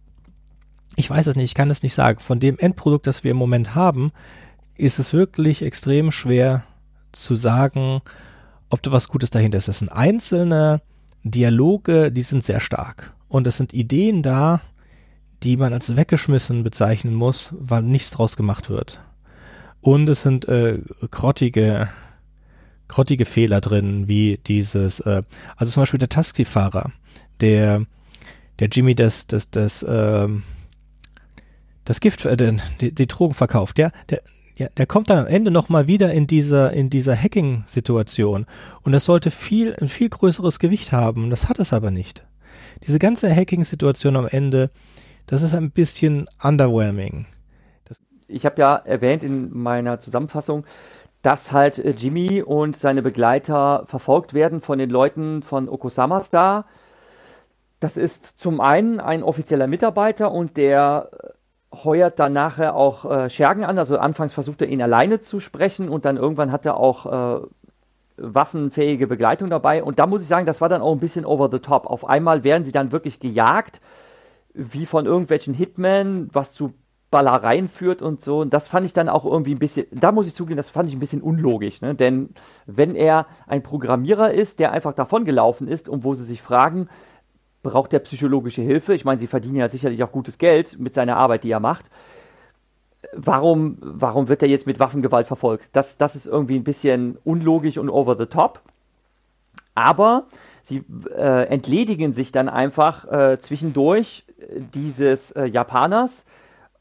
[0.96, 2.20] ich weiß es nicht, ich kann es nicht sagen.
[2.20, 4.12] Von dem Endprodukt, das wir im Moment haben,
[4.78, 6.63] ist es wirklich extrem schwer
[7.12, 8.02] zu sagen,
[8.70, 9.67] ob da was Gutes dahinter ist.
[9.67, 10.82] Es sind einzelne
[11.24, 13.13] Dialoge, die sind sehr stark.
[13.28, 14.62] Und es sind Ideen da,
[15.43, 19.02] die man als weggeschmissen bezeichnen muss, weil nichts draus gemacht wird.
[19.88, 20.80] Und es sind äh,
[21.12, 21.88] grottige,
[22.89, 25.23] grottige Fehler drin, wie dieses, äh,
[25.56, 26.91] also zum Beispiel der Taxifahrer,
[27.39, 27.86] der,
[28.60, 30.28] der Jimmy das, das, das, äh,
[31.86, 34.23] das Gift, äh, die, die Drogen verkauft, ja, der,
[34.58, 38.45] ja, der kommt dann am Ende nochmal wieder in dieser, in dieser Hacking-Situation.
[38.82, 41.30] Und das sollte viel, ein viel größeres Gewicht haben.
[41.30, 42.26] Das hat es aber nicht.
[42.86, 44.69] Diese ganze Hacking-Situation am Ende,
[45.28, 47.26] das ist ein bisschen underwhelming
[48.28, 50.66] ich habe ja erwähnt in meiner Zusammenfassung,
[51.22, 56.66] dass halt äh, Jimmy und seine Begleiter verfolgt werden von den Leuten von Okosama Star.
[57.80, 61.28] Das ist zum einen ein offizieller Mitarbeiter und der äh,
[61.84, 63.78] heuert dann nachher auch äh, Schergen an.
[63.78, 67.42] Also anfangs versucht er ihn alleine zu sprechen und dann irgendwann hat er auch äh,
[68.18, 69.84] waffenfähige Begleitung dabei.
[69.84, 71.86] Und da muss ich sagen, das war dann auch ein bisschen over the top.
[71.86, 73.80] Auf einmal werden sie dann wirklich gejagt,
[74.54, 76.74] wie von irgendwelchen Hitmen, was zu
[77.10, 78.41] Ballereien führt und so.
[78.41, 80.89] Und das fand ich dann auch irgendwie ein bisschen, da muss ich zugeben, das fand
[80.89, 81.82] ich ein bisschen unlogisch.
[81.82, 81.96] Ne?
[81.96, 82.30] Denn
[82.65, 86.89] wenn er ein Programmierer ist, der einfach davongelaufen ist und wo sie sich fragen,
[87.63, 88.93] braucht er psychologische Hilfe?
[88.93, 91.86] Ich meine, sie verdienen ja sicherlich auch gutes Geld mit seiner Arbeit, die er macht.
[93.13, 95.70] Warum, warum wird er jetzt mit Waffengewalt verfolgt?
[95.72, 98.62] Das, das ist irgendwie ein bisschen unlogisch und over the top.
[99.76, 100.26] Aber
[100.63, 100.84] sie
[101.15, 104.26] äh, entledigen sich dann einfach äh, zwischendurch
[104.74, 106.26] dieses äh, Japaners,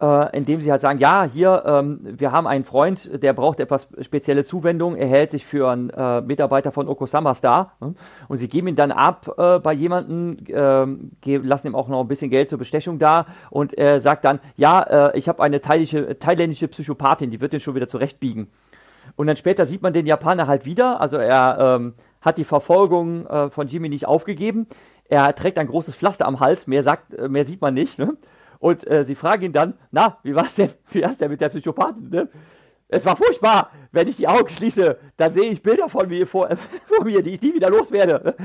[0.00, 3.88] äh, indem sie halt sagen, ja, hier, ähm, wir haben einen Freund, der braucht etwas
[4.00, 7.94] spezielle Zuwendung, er hält sich für einen äh, Mitarbeiter von Okosama Star ne?
[8.28, 12.08] und sie geben ihn dann ab äh, bei jemandem, ähm, lassen ihm auch noch ein
[12.08, 16.18] bisschen Geld zur Bestechung da und er sagt dann, ja, äh, ich habe eine thailändische,
[16.18, 18.48] thailändische Psychopathin, die wird den schon wieder zurechtbiegen.
[19.14, 23.26] Und dann später sieht man den Japaner halt wieder, also er ähm, hat die Verfolgung
[23.26, 24.66] äh, von Jimmy nicht aufgegeben,
[25.08, 28.16] er trägt ein großes Pflaster am Hals, mehr, sagt, äh, mehr sieht man nicht, ne?
[28.58, 31.48] Und äh, sie fragen ihn dann, na, wie war's denn, wie war's denn mit der
[31.48, 32.28] Psychopathin, ne?
[32.88, 33.72] Es war furchtbar.
[33.90, 36.48] Wenn ich die Augen schließe, dann sehe ich Bilder von mir vor,
[36.86, 38.36] vor mir, die ich nie wieder loswerde.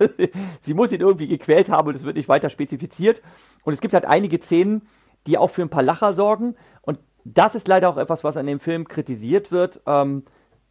[0.60, 3.22] sie muss ihn irgendwie gequält haben und es wird nicht weiter spezifiziert.
[3.64, 4.86] Und es gibt halt einige Szenen,
[5.26, 6.54] die auch für ein paar Lacher sorgen.
[6.82, 9.80] Und das ist leider auch etwas, was an dem Film kritisiert wird.
[9.86, 10.24] Ähm,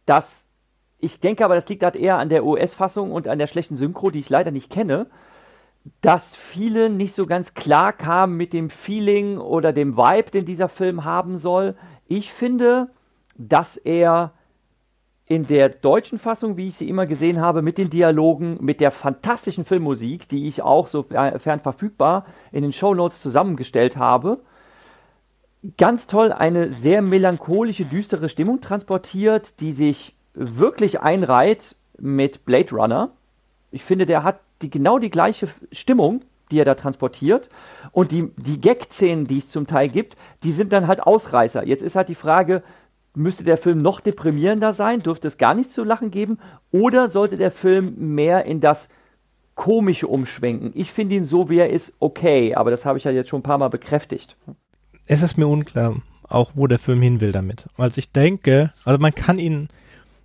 [0.06, 0.46] dass
[0.98, 4.10] ich denke aber, das liegt halt eher an der US-Fassung und an der schlechten Synchro,
[4.10, 5.06] die ich leider nicht kenne.
[6.00, 10.68] Dass viele nicht so ganz klar kamen mit dem Feeling oder dem Vibe, den dieser
[10.68, 11.76] Film haben soll.
[12.06, 12.88] Ich finde,
[13.36, 14.32] dass er
[15.26, 18.90] in der deutschen Fassung, wie ich sie immer gesehen habe, mit den Dialogen, mit der
[18.90, 24.40] fantastischen Filmmusik, die ich auch sofern verfügbar in den Shownotes zusammengestellt habe,
[25.76, 33.10] ganz toll eine sehr melancholische, düstere Stimmung transportiert, die sich wirklich einreiht mit Blade Runner.
[33.70, 37.48] Ich finde, der hat die, genau die gleiche Stimmung, die er da transportiert.
[37.92, 41.66] Und die, die Gag-Szenen, die es zum Teil gibt, die sind dann halt Ausreißer.
[41.66, 42.62] Jetzt ist halt die Frage,
[43.14, 45.02] müsste der Film noch deprimierender sein?
[45.02, 46.38] Dürfte es gar nichts zu lachen geben?
[46.70, 48.88] Oder sollte der Film mehr in das
[49.54, 50.72] Komische umschwenken?
[50.74, 52.54] Ich finde ihn so, wie er ist, okay.
[52.54, 54.36] Aber das habe ich ja jetzt schon ein paar Mal bekräftigt.
[55.06, 55.96] Es ist mir unklar,
[56.28, 57.66] auch wo der Film hin will damit.
[57.76, 59.68] Also ich denke, also man kann ihn,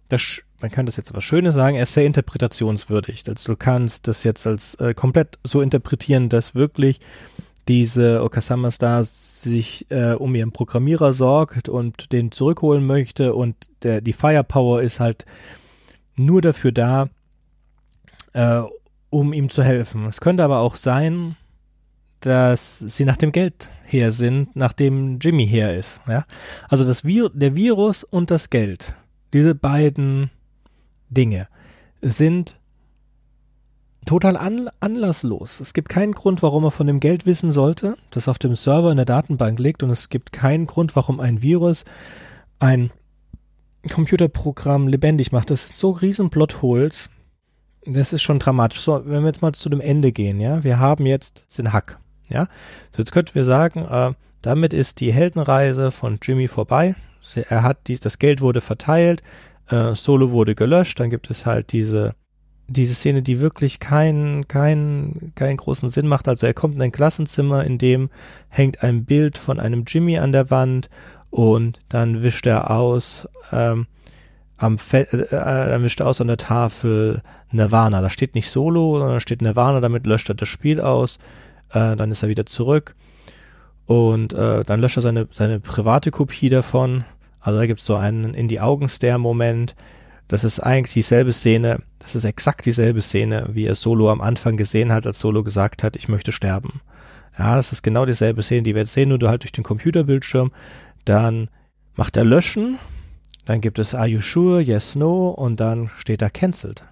[0.09, 3.25] das man kann das jetzt was Schönes sagen, er ist sehr interpretationswürdig.
[3.27, 7.01] Also du kannst das jetzt als äh, komplett so interpretieren, dass wirklich
[7.67, 13.99] diese Okasama Star sich äh, um ihren Programmierer sorgt und den zurückholen möchte und der,
[13.99, 15.25] die Firepower ist halt
[16.15, 17.09] nur dafür da,
[18.31, 18.61] äh,
[19.09, 20.05] um ihm zu helfen.
[20.05, 21.35] Es könnte aber auch sein,
[22.21, 25.99] dass sie nach dem Geld her sind, nachdem Jimmy her ist.
[26.07, 26.23] Ja?
[26.69, 28.95] Also das Vir der Virus und das Geld.
[29.33, 30.31] Diese beiden
[31.13, 31.47] Dinge
[32.01, 32.57] sind
[34.05, 35.59] total an, anlasslos.
[35.59, 38.91] Es gibt keinen Grund, warum er von dem Geld wissen sollte, das auf dem Server
[38.91, 41.85] in der Datenbank liegt und es gibt keinen Grund, warum ein Virus
[42.59, 42.91] ein
[43.89, 45.49] Computerprogramm lebendig macht.
[45.49, 47.09] Das ist so riesen Plotholes.
[47.85, 48.79] Das ist schon dramatisch.
[48.79, 51.99] So, wenn wir jetzt mal zu dem Ende gehen, ja, wir haben jetzt den Hack,
[52.29, 52.47] ja.
[52.91, 56.95] So, jetzt könnten wir sagen, äh, damit ist die Heldenreise von Jimmy vorbei.
[57.49, 59.23] Er hat die, das Geld wurde verteilt,
[59.69, 62.15] äh, Solo wurde gelöscht, dann gibt es halt diese
[62.67, 66.27] diese Szene, die wirklich keinen keinen keinen großen Sinn macht.
[66.27, 68.09] Also er kommt in ein Klassenzimmer, in dem
[68.49, 70.89] hängt ein Bild von einem Jimmy an der Wand
[71.29, 73.87] und dann wischt er aus ähm,
[74.57, 77.21] am Fe äh, äh dann wischt er aus an der Tafel
[77.51, 78.01] Nirvana.
[78.01, 79.81] Da steht nicht Solo, sondern da steht Nirvana.
[79.81, 81.17] Damit löscht er das Spiel aus.
[81.69, 82.95] Äh, dann ist er wieder zurück
[83.85, 87.03] und äh, dann löscht er seine seine private Kopie davon
[87.43, 89.75] also da gibt es so einen in die Augen Moment.
[90.29, 94.55] Das ist eigentlich dieselbe Szene, das ist exakt dieselbe Szene, wie er Solo am Anfang
[94.55, 96.81] gesehen hat, als Solo gesagt hat, ich möchte sterben.
[97.37, 99.65] Ja, das ist genau dieselbe Szene, die wir jetzt sehen, nur du halt durch den
[99.65, 100.51] Computerbildschirm.
[101.03, 101.49] Dann
[101.95, 102.79] macht er Löschen,
[103.45, 104.61] dann gibt es Are you sure?
[104.61, 106.85] Yes, no und dann steht da cancelled.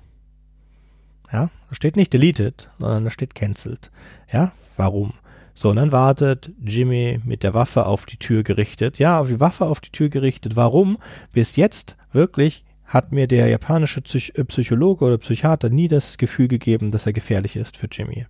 [1.32, 3.90] Ja, da steht nicht deleted, sondern da steht cancelled.
[4.32, 5.14] Ja, warum?
[5.54, 9.00] So, und dann wartet Jimmy mit der Waffe auf die Tür gerichtet.
[9.00, 10.56] Ja, auf die Waffe auf die Tür gerichtet.
[10.56, 10.98] Warum?
[11.34, 16.48] Bis jetzt wirklich hat mir der japanische Psych äh, Psychologe oder Psychiater nie das Gefühl
[16.48, 18.26] gegeben, dass er gefährlich ist für Jimmy.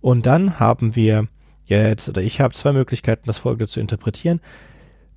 [0.00, 1.26] Und dann haben wir
[1.64, 4.40] jetzt, oder ich habe zwei Möglichkeiten, das folgende zu interpretieren.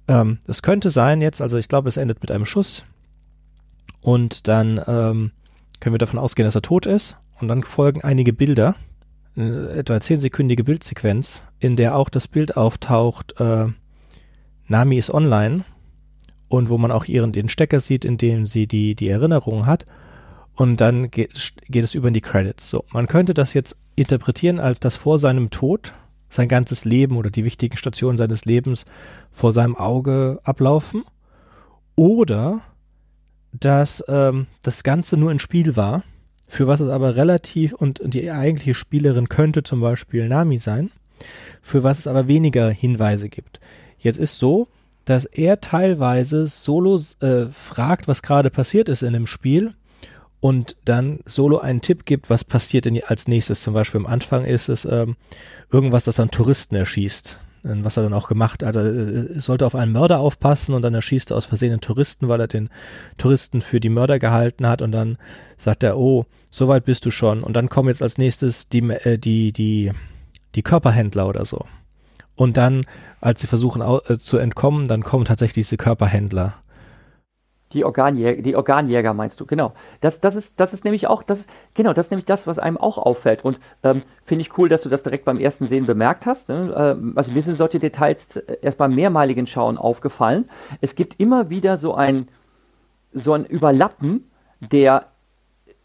[0.08, 2.84] Ähm, es könnte sein jetzt, also ich glaube, es endet mit einem Schuss.
[4.02, 5.32] Und dann ähm,
[5.80, 7.18] können wir davon ausgehen, dass er tot ist.
[7.40, 8.76] Und dann folgen einige Bilder
[9.36, 13.66] etwa zehnsekündige Bildsequenz, in der auch das Bild auftaucht, äh,
[14.68, 15.66] Nami ist online
[16.50, 19.86] und wo man auch ihren den Stecker sieht, in dem sie die, die Erinnerung hat.
[20.56, 22.70] Und dann geht, geht es über in die Credits.
[22.70, 25.94] So, man könnte das jetzt interpretieren, als dass vor seinem Tod
[26.30, 28.86] sein ganzes Leben oder die wichtigen Stationen seines Lebens
[29.32, 31.04] vor seinem Auge ablaufen.
[31.96, 32.62] Oder
[33.52, 36.04] dass ähm, das Ganze nur ein Spiel war
[36.48, 40.92] für was es aber relativ, und die eigentliche Spielerin könnte zum Beispiel Nami sein,
[41.62, 43.60] für was es aber weniger Hinweise gibt.
[44.00, 44.68] Jetzt ist so,
[45.06, 49.74] dass er teilweise Solo äh, fragt, was gerade passiert ist in dem Spiel
[50.40, 53.62] und dann Solo einen Tipp gibt, was passiert denn als nächstes.
[53.62, 55.16] Zum Beispiel am Anfang ist es ähm,
[55.72, 58.76] irgendwas, das dann Touristen erschießt was er dann auch gemacht hat.
[58.76, 62.28] Er äh, sollte auf einen Mörder aufpassen und dann erschießt er aus Versehen einen Touristen,
[62.28, 62.70] weil er den
[63.18, 65.18] Touristen für die Mörder gehalten hat und dann
[65.58, 67.44] sagt er, oh, so weit bist du schon.
[67.44, 69.92] Und dann kommen jetzt als nächstes die, äh, die, die,
[70.56, 71.66] die Körperhändler oder so.
[72.36, 72.86] Und dann,
[73.22, 76.56] als sie versuchen äh, zu entkommen, dann kommen tatsächlich diese Körperhändler
[77.74, 79.74] die Organjäger, die Organjäger meinst du, genau.
[80.02, 82.78] Das, das, ist, das ist nämlich auch, das, genau, das ist nämlich das, was einem
[82.78, 83.44] auch auffällt.
[83.44, 86.50] Und ähm, finde ich cool, dass du das direkt beim ersten Sehen bemerkt hast.
[86.50, 86.74] Ne?
[86.76, 90.50] Ähm, also mir sind solche Details erst beim mehrmaligen Schauen aufgefallen.
[90.82, 92.28] Es gibt immer wieder so ein,
[93.14, 95.08] so ein Überlappen der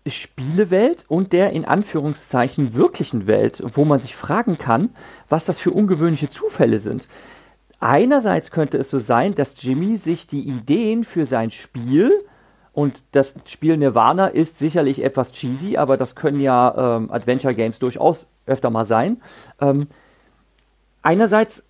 [0.07, 4.91] Spielewelt und der in Anführungszeichen wirklichen Welt, wo man sich fragen kann,
[5.29, 7.09] was das für ungewöhnliche Zufälle sind.
[7.81, 12.13] Einerseits könnte es so sein, dass Jimmy sich die Ideen für sein Spiel
[12.73, 17.79] und das Spiel Nirvana ist sicherlich etwas cheesy, aber das können ja ähm, Adventure Games
[17.81, 19.21] durchaus öfter mal sein.
[19.61, 19.89] Ähm,
[21.03, 21.65] einerseits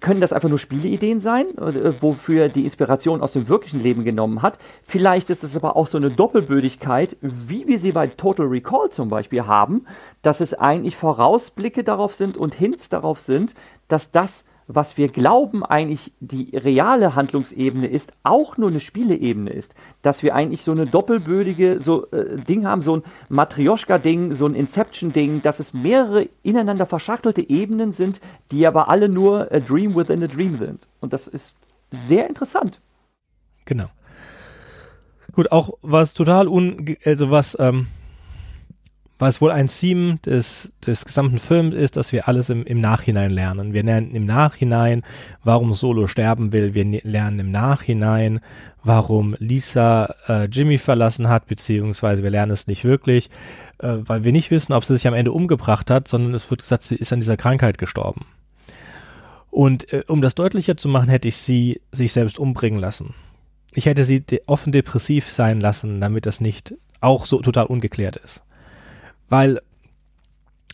[0.00, 4.04] können das einfach nur Spieleideen sein, äh, wofür er die Inspiration aus dem wirklichen Leben
[4.04, 4.58] genommen hat.
[4.82, 9.08] Vielleicht ist es aber auch so eine Doppelbödigkeit, wie wir sie bei Total Recall zum
[9.08, 9.86] Beispiel haben,
[10.22, 13.54] dass es eigentlich Vorausblicke darauf sind und Hints darauf sind,
[13.88, 19.74] dass das was wir glauben eigentlich die reale Handlungsebene ist, auch nur eine Spieleebene ist.
[20.02, 24.54] Dass wir eigentlich so eine doppelbödige so, äh, Ding haben, so ein Matrioschka-Ding, so ein
[24.54, 28.20] Inception-Ding, dass es mehrere ineinander verschachtelte Ebenen sind,
[28.52, 30.86] die aber alle nur a Dream within a Dream sind.
[31.00, 31.54] Und das ist
[31.90, 32.78] sehr interessant.
[33.64, 33.86] Genau.
[35.32, 37.86] Gut, auch was total un, also was ähm,
[39.18, 43.30] was wohl ein Theme des, des gesamten Films ist, dass wir alles im, im Nachhinein
[43.30, 43.72] lernen.
[43.72, 45.02] Wir lernen im Nachhinein,
[45.42, 46.74] warum Solo sterben will.
[46.74, 48.40] Wir ne-, lernen im Nachhinein,
[48.84, 53.28] warum Lisa äh, Jimmy verlassen hat, beziehungsweise wir lernen es nicht wirklich,
[53.78, 56.62] äh, weil wir nicht wissen, ob sie sich am Ende umgebracht hat, sondern es wird
[56.62, 58.24] gesagt, sie ist an dieser Krankheit gestorben.
[59.50, 63.14] Und äh, um das deutlicher zu machen, hätte ich sie sich selbst umbringen lassen.
[63.72, 68.16] Ich hätte sie de offen depressiv sein lassen, damit das nicht auch so total ungeklärt
[68.16, 68.42] ist.
[69.28, 69.60] Weil,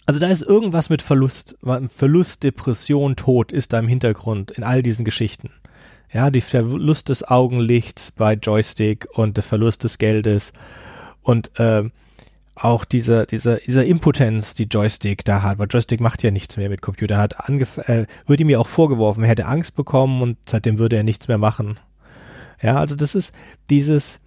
[0.07, 1.57] also da ist irgendwas mit Verlust,
[1.89, 5.51] Verlust, Depression, Tod ist da im Hintergrund in all diesen Geschichten.
[6.13, 10.53] Ja, die Verlust des Augenlichts bei Joystick und der Verlust des Geldes
[11.23, 11.91] und äh,
[12.57, 16.69] auch diese, diese, dieser Impotenz, die Joystick da hat, weil Joystick macht ja nichts mehr
[16.69, 20.39] mit Computer, hat angef äh, würde ihm ja auch vorgeworfen, er hätte Angst bekommen und
[20.47, 21.81] seitdem würde er nichts mehr machen.
[22.63, 23.35] Ja, also das ist
[23.71, 24.21] dieses,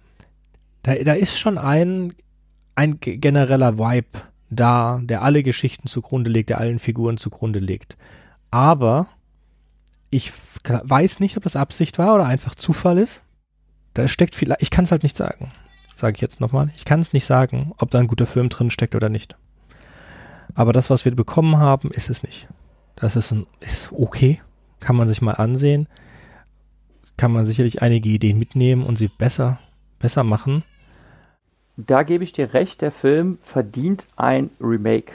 [0.82, 2.12] da, da ist schon ein
[2.78, 7.98] ein genereller Vibe da, der alle Geschichten zugrunde legt, der allen Figuren zugrunde legt.
[8.52, 9.08] Aber
[10.10, 10.32] ich
[10.64, 13.22] weiß nicht, ob das Absicht war oder einfach Zufall ist.
[13.94, 15.48] Da steckt vielleicht, ich kann es halt nicht sagen.
[15.96, 16.70] Sage ich jetzt nochmal.
[16.76, 19.36] Ich kann es nicht sagen, ob da ein guter Film drin steckt oder nicht.
[20.54, 22.46] Aber das, was wir bekommen haben, ist es nicht.
[22.94, 24.40] Das ist, ein, ist okay.
[24.78, 25.88] Kann man sich mal ansehen.
[27.16, 29.58] Kann man sicherlich einige Ideen mitnehmen und sie besser,
[29.98, 30.62] besser machen
[31.78, 35.12] da gebe ich dir recht, der Film verdient ein Remake.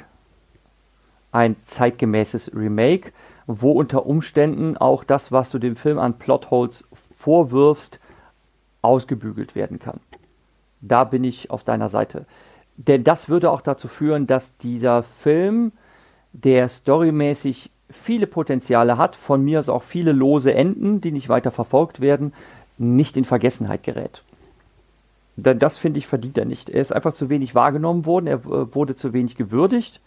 [1.34, 3.12] Ein zeitgemäßes Remake,
[3.48, 6.86] wo unter Umständen auch das, was du dem Film an Plotholes
[7.20, 8.00] vorwirfst,
[8.82, 10.00] ausgebügelt werden kann.
[10.80, 12.26] Da bin ich auf deiner Seite.
[12.78, 15.74] Denn das würde auch dazu führen, dass dieser Film,
[16.32, 21.52] der storymäßig viele Potenziale hat, von mir aus auch viele lose Enden, die nicht weiter
[21.52, 22.34] verfolgt werden,
[22.78, 24.24] nicht in Vergessenheit gerät
[25.36, 26.70] das finde ich verdient er nicht.
[26.70, 30.02] Er ist einfach zu wenig wahrgenommen worden, er äh, wurde zu wenig gewürdigt.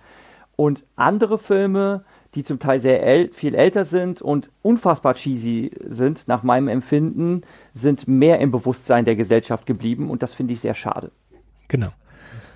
[0.54, 6.28] Und andere Filme, die zum Teil sehr äl viel älter sind und unfassbar cheesy sind,
[6.28, 7.42] nach meinem Empfinden,
[7.74, 11.10] sind mehr im Bewusstsein der Gesellschaft geblieben und das finde ich sehr schade.
[11.68, 11.90] Genau.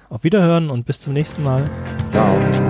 [0.08, 1.68] Auf Wiederhören und bis zum nächsten Mal.
[2.12, 2.69] Ciao.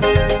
[0.00, 0.37] Thank you.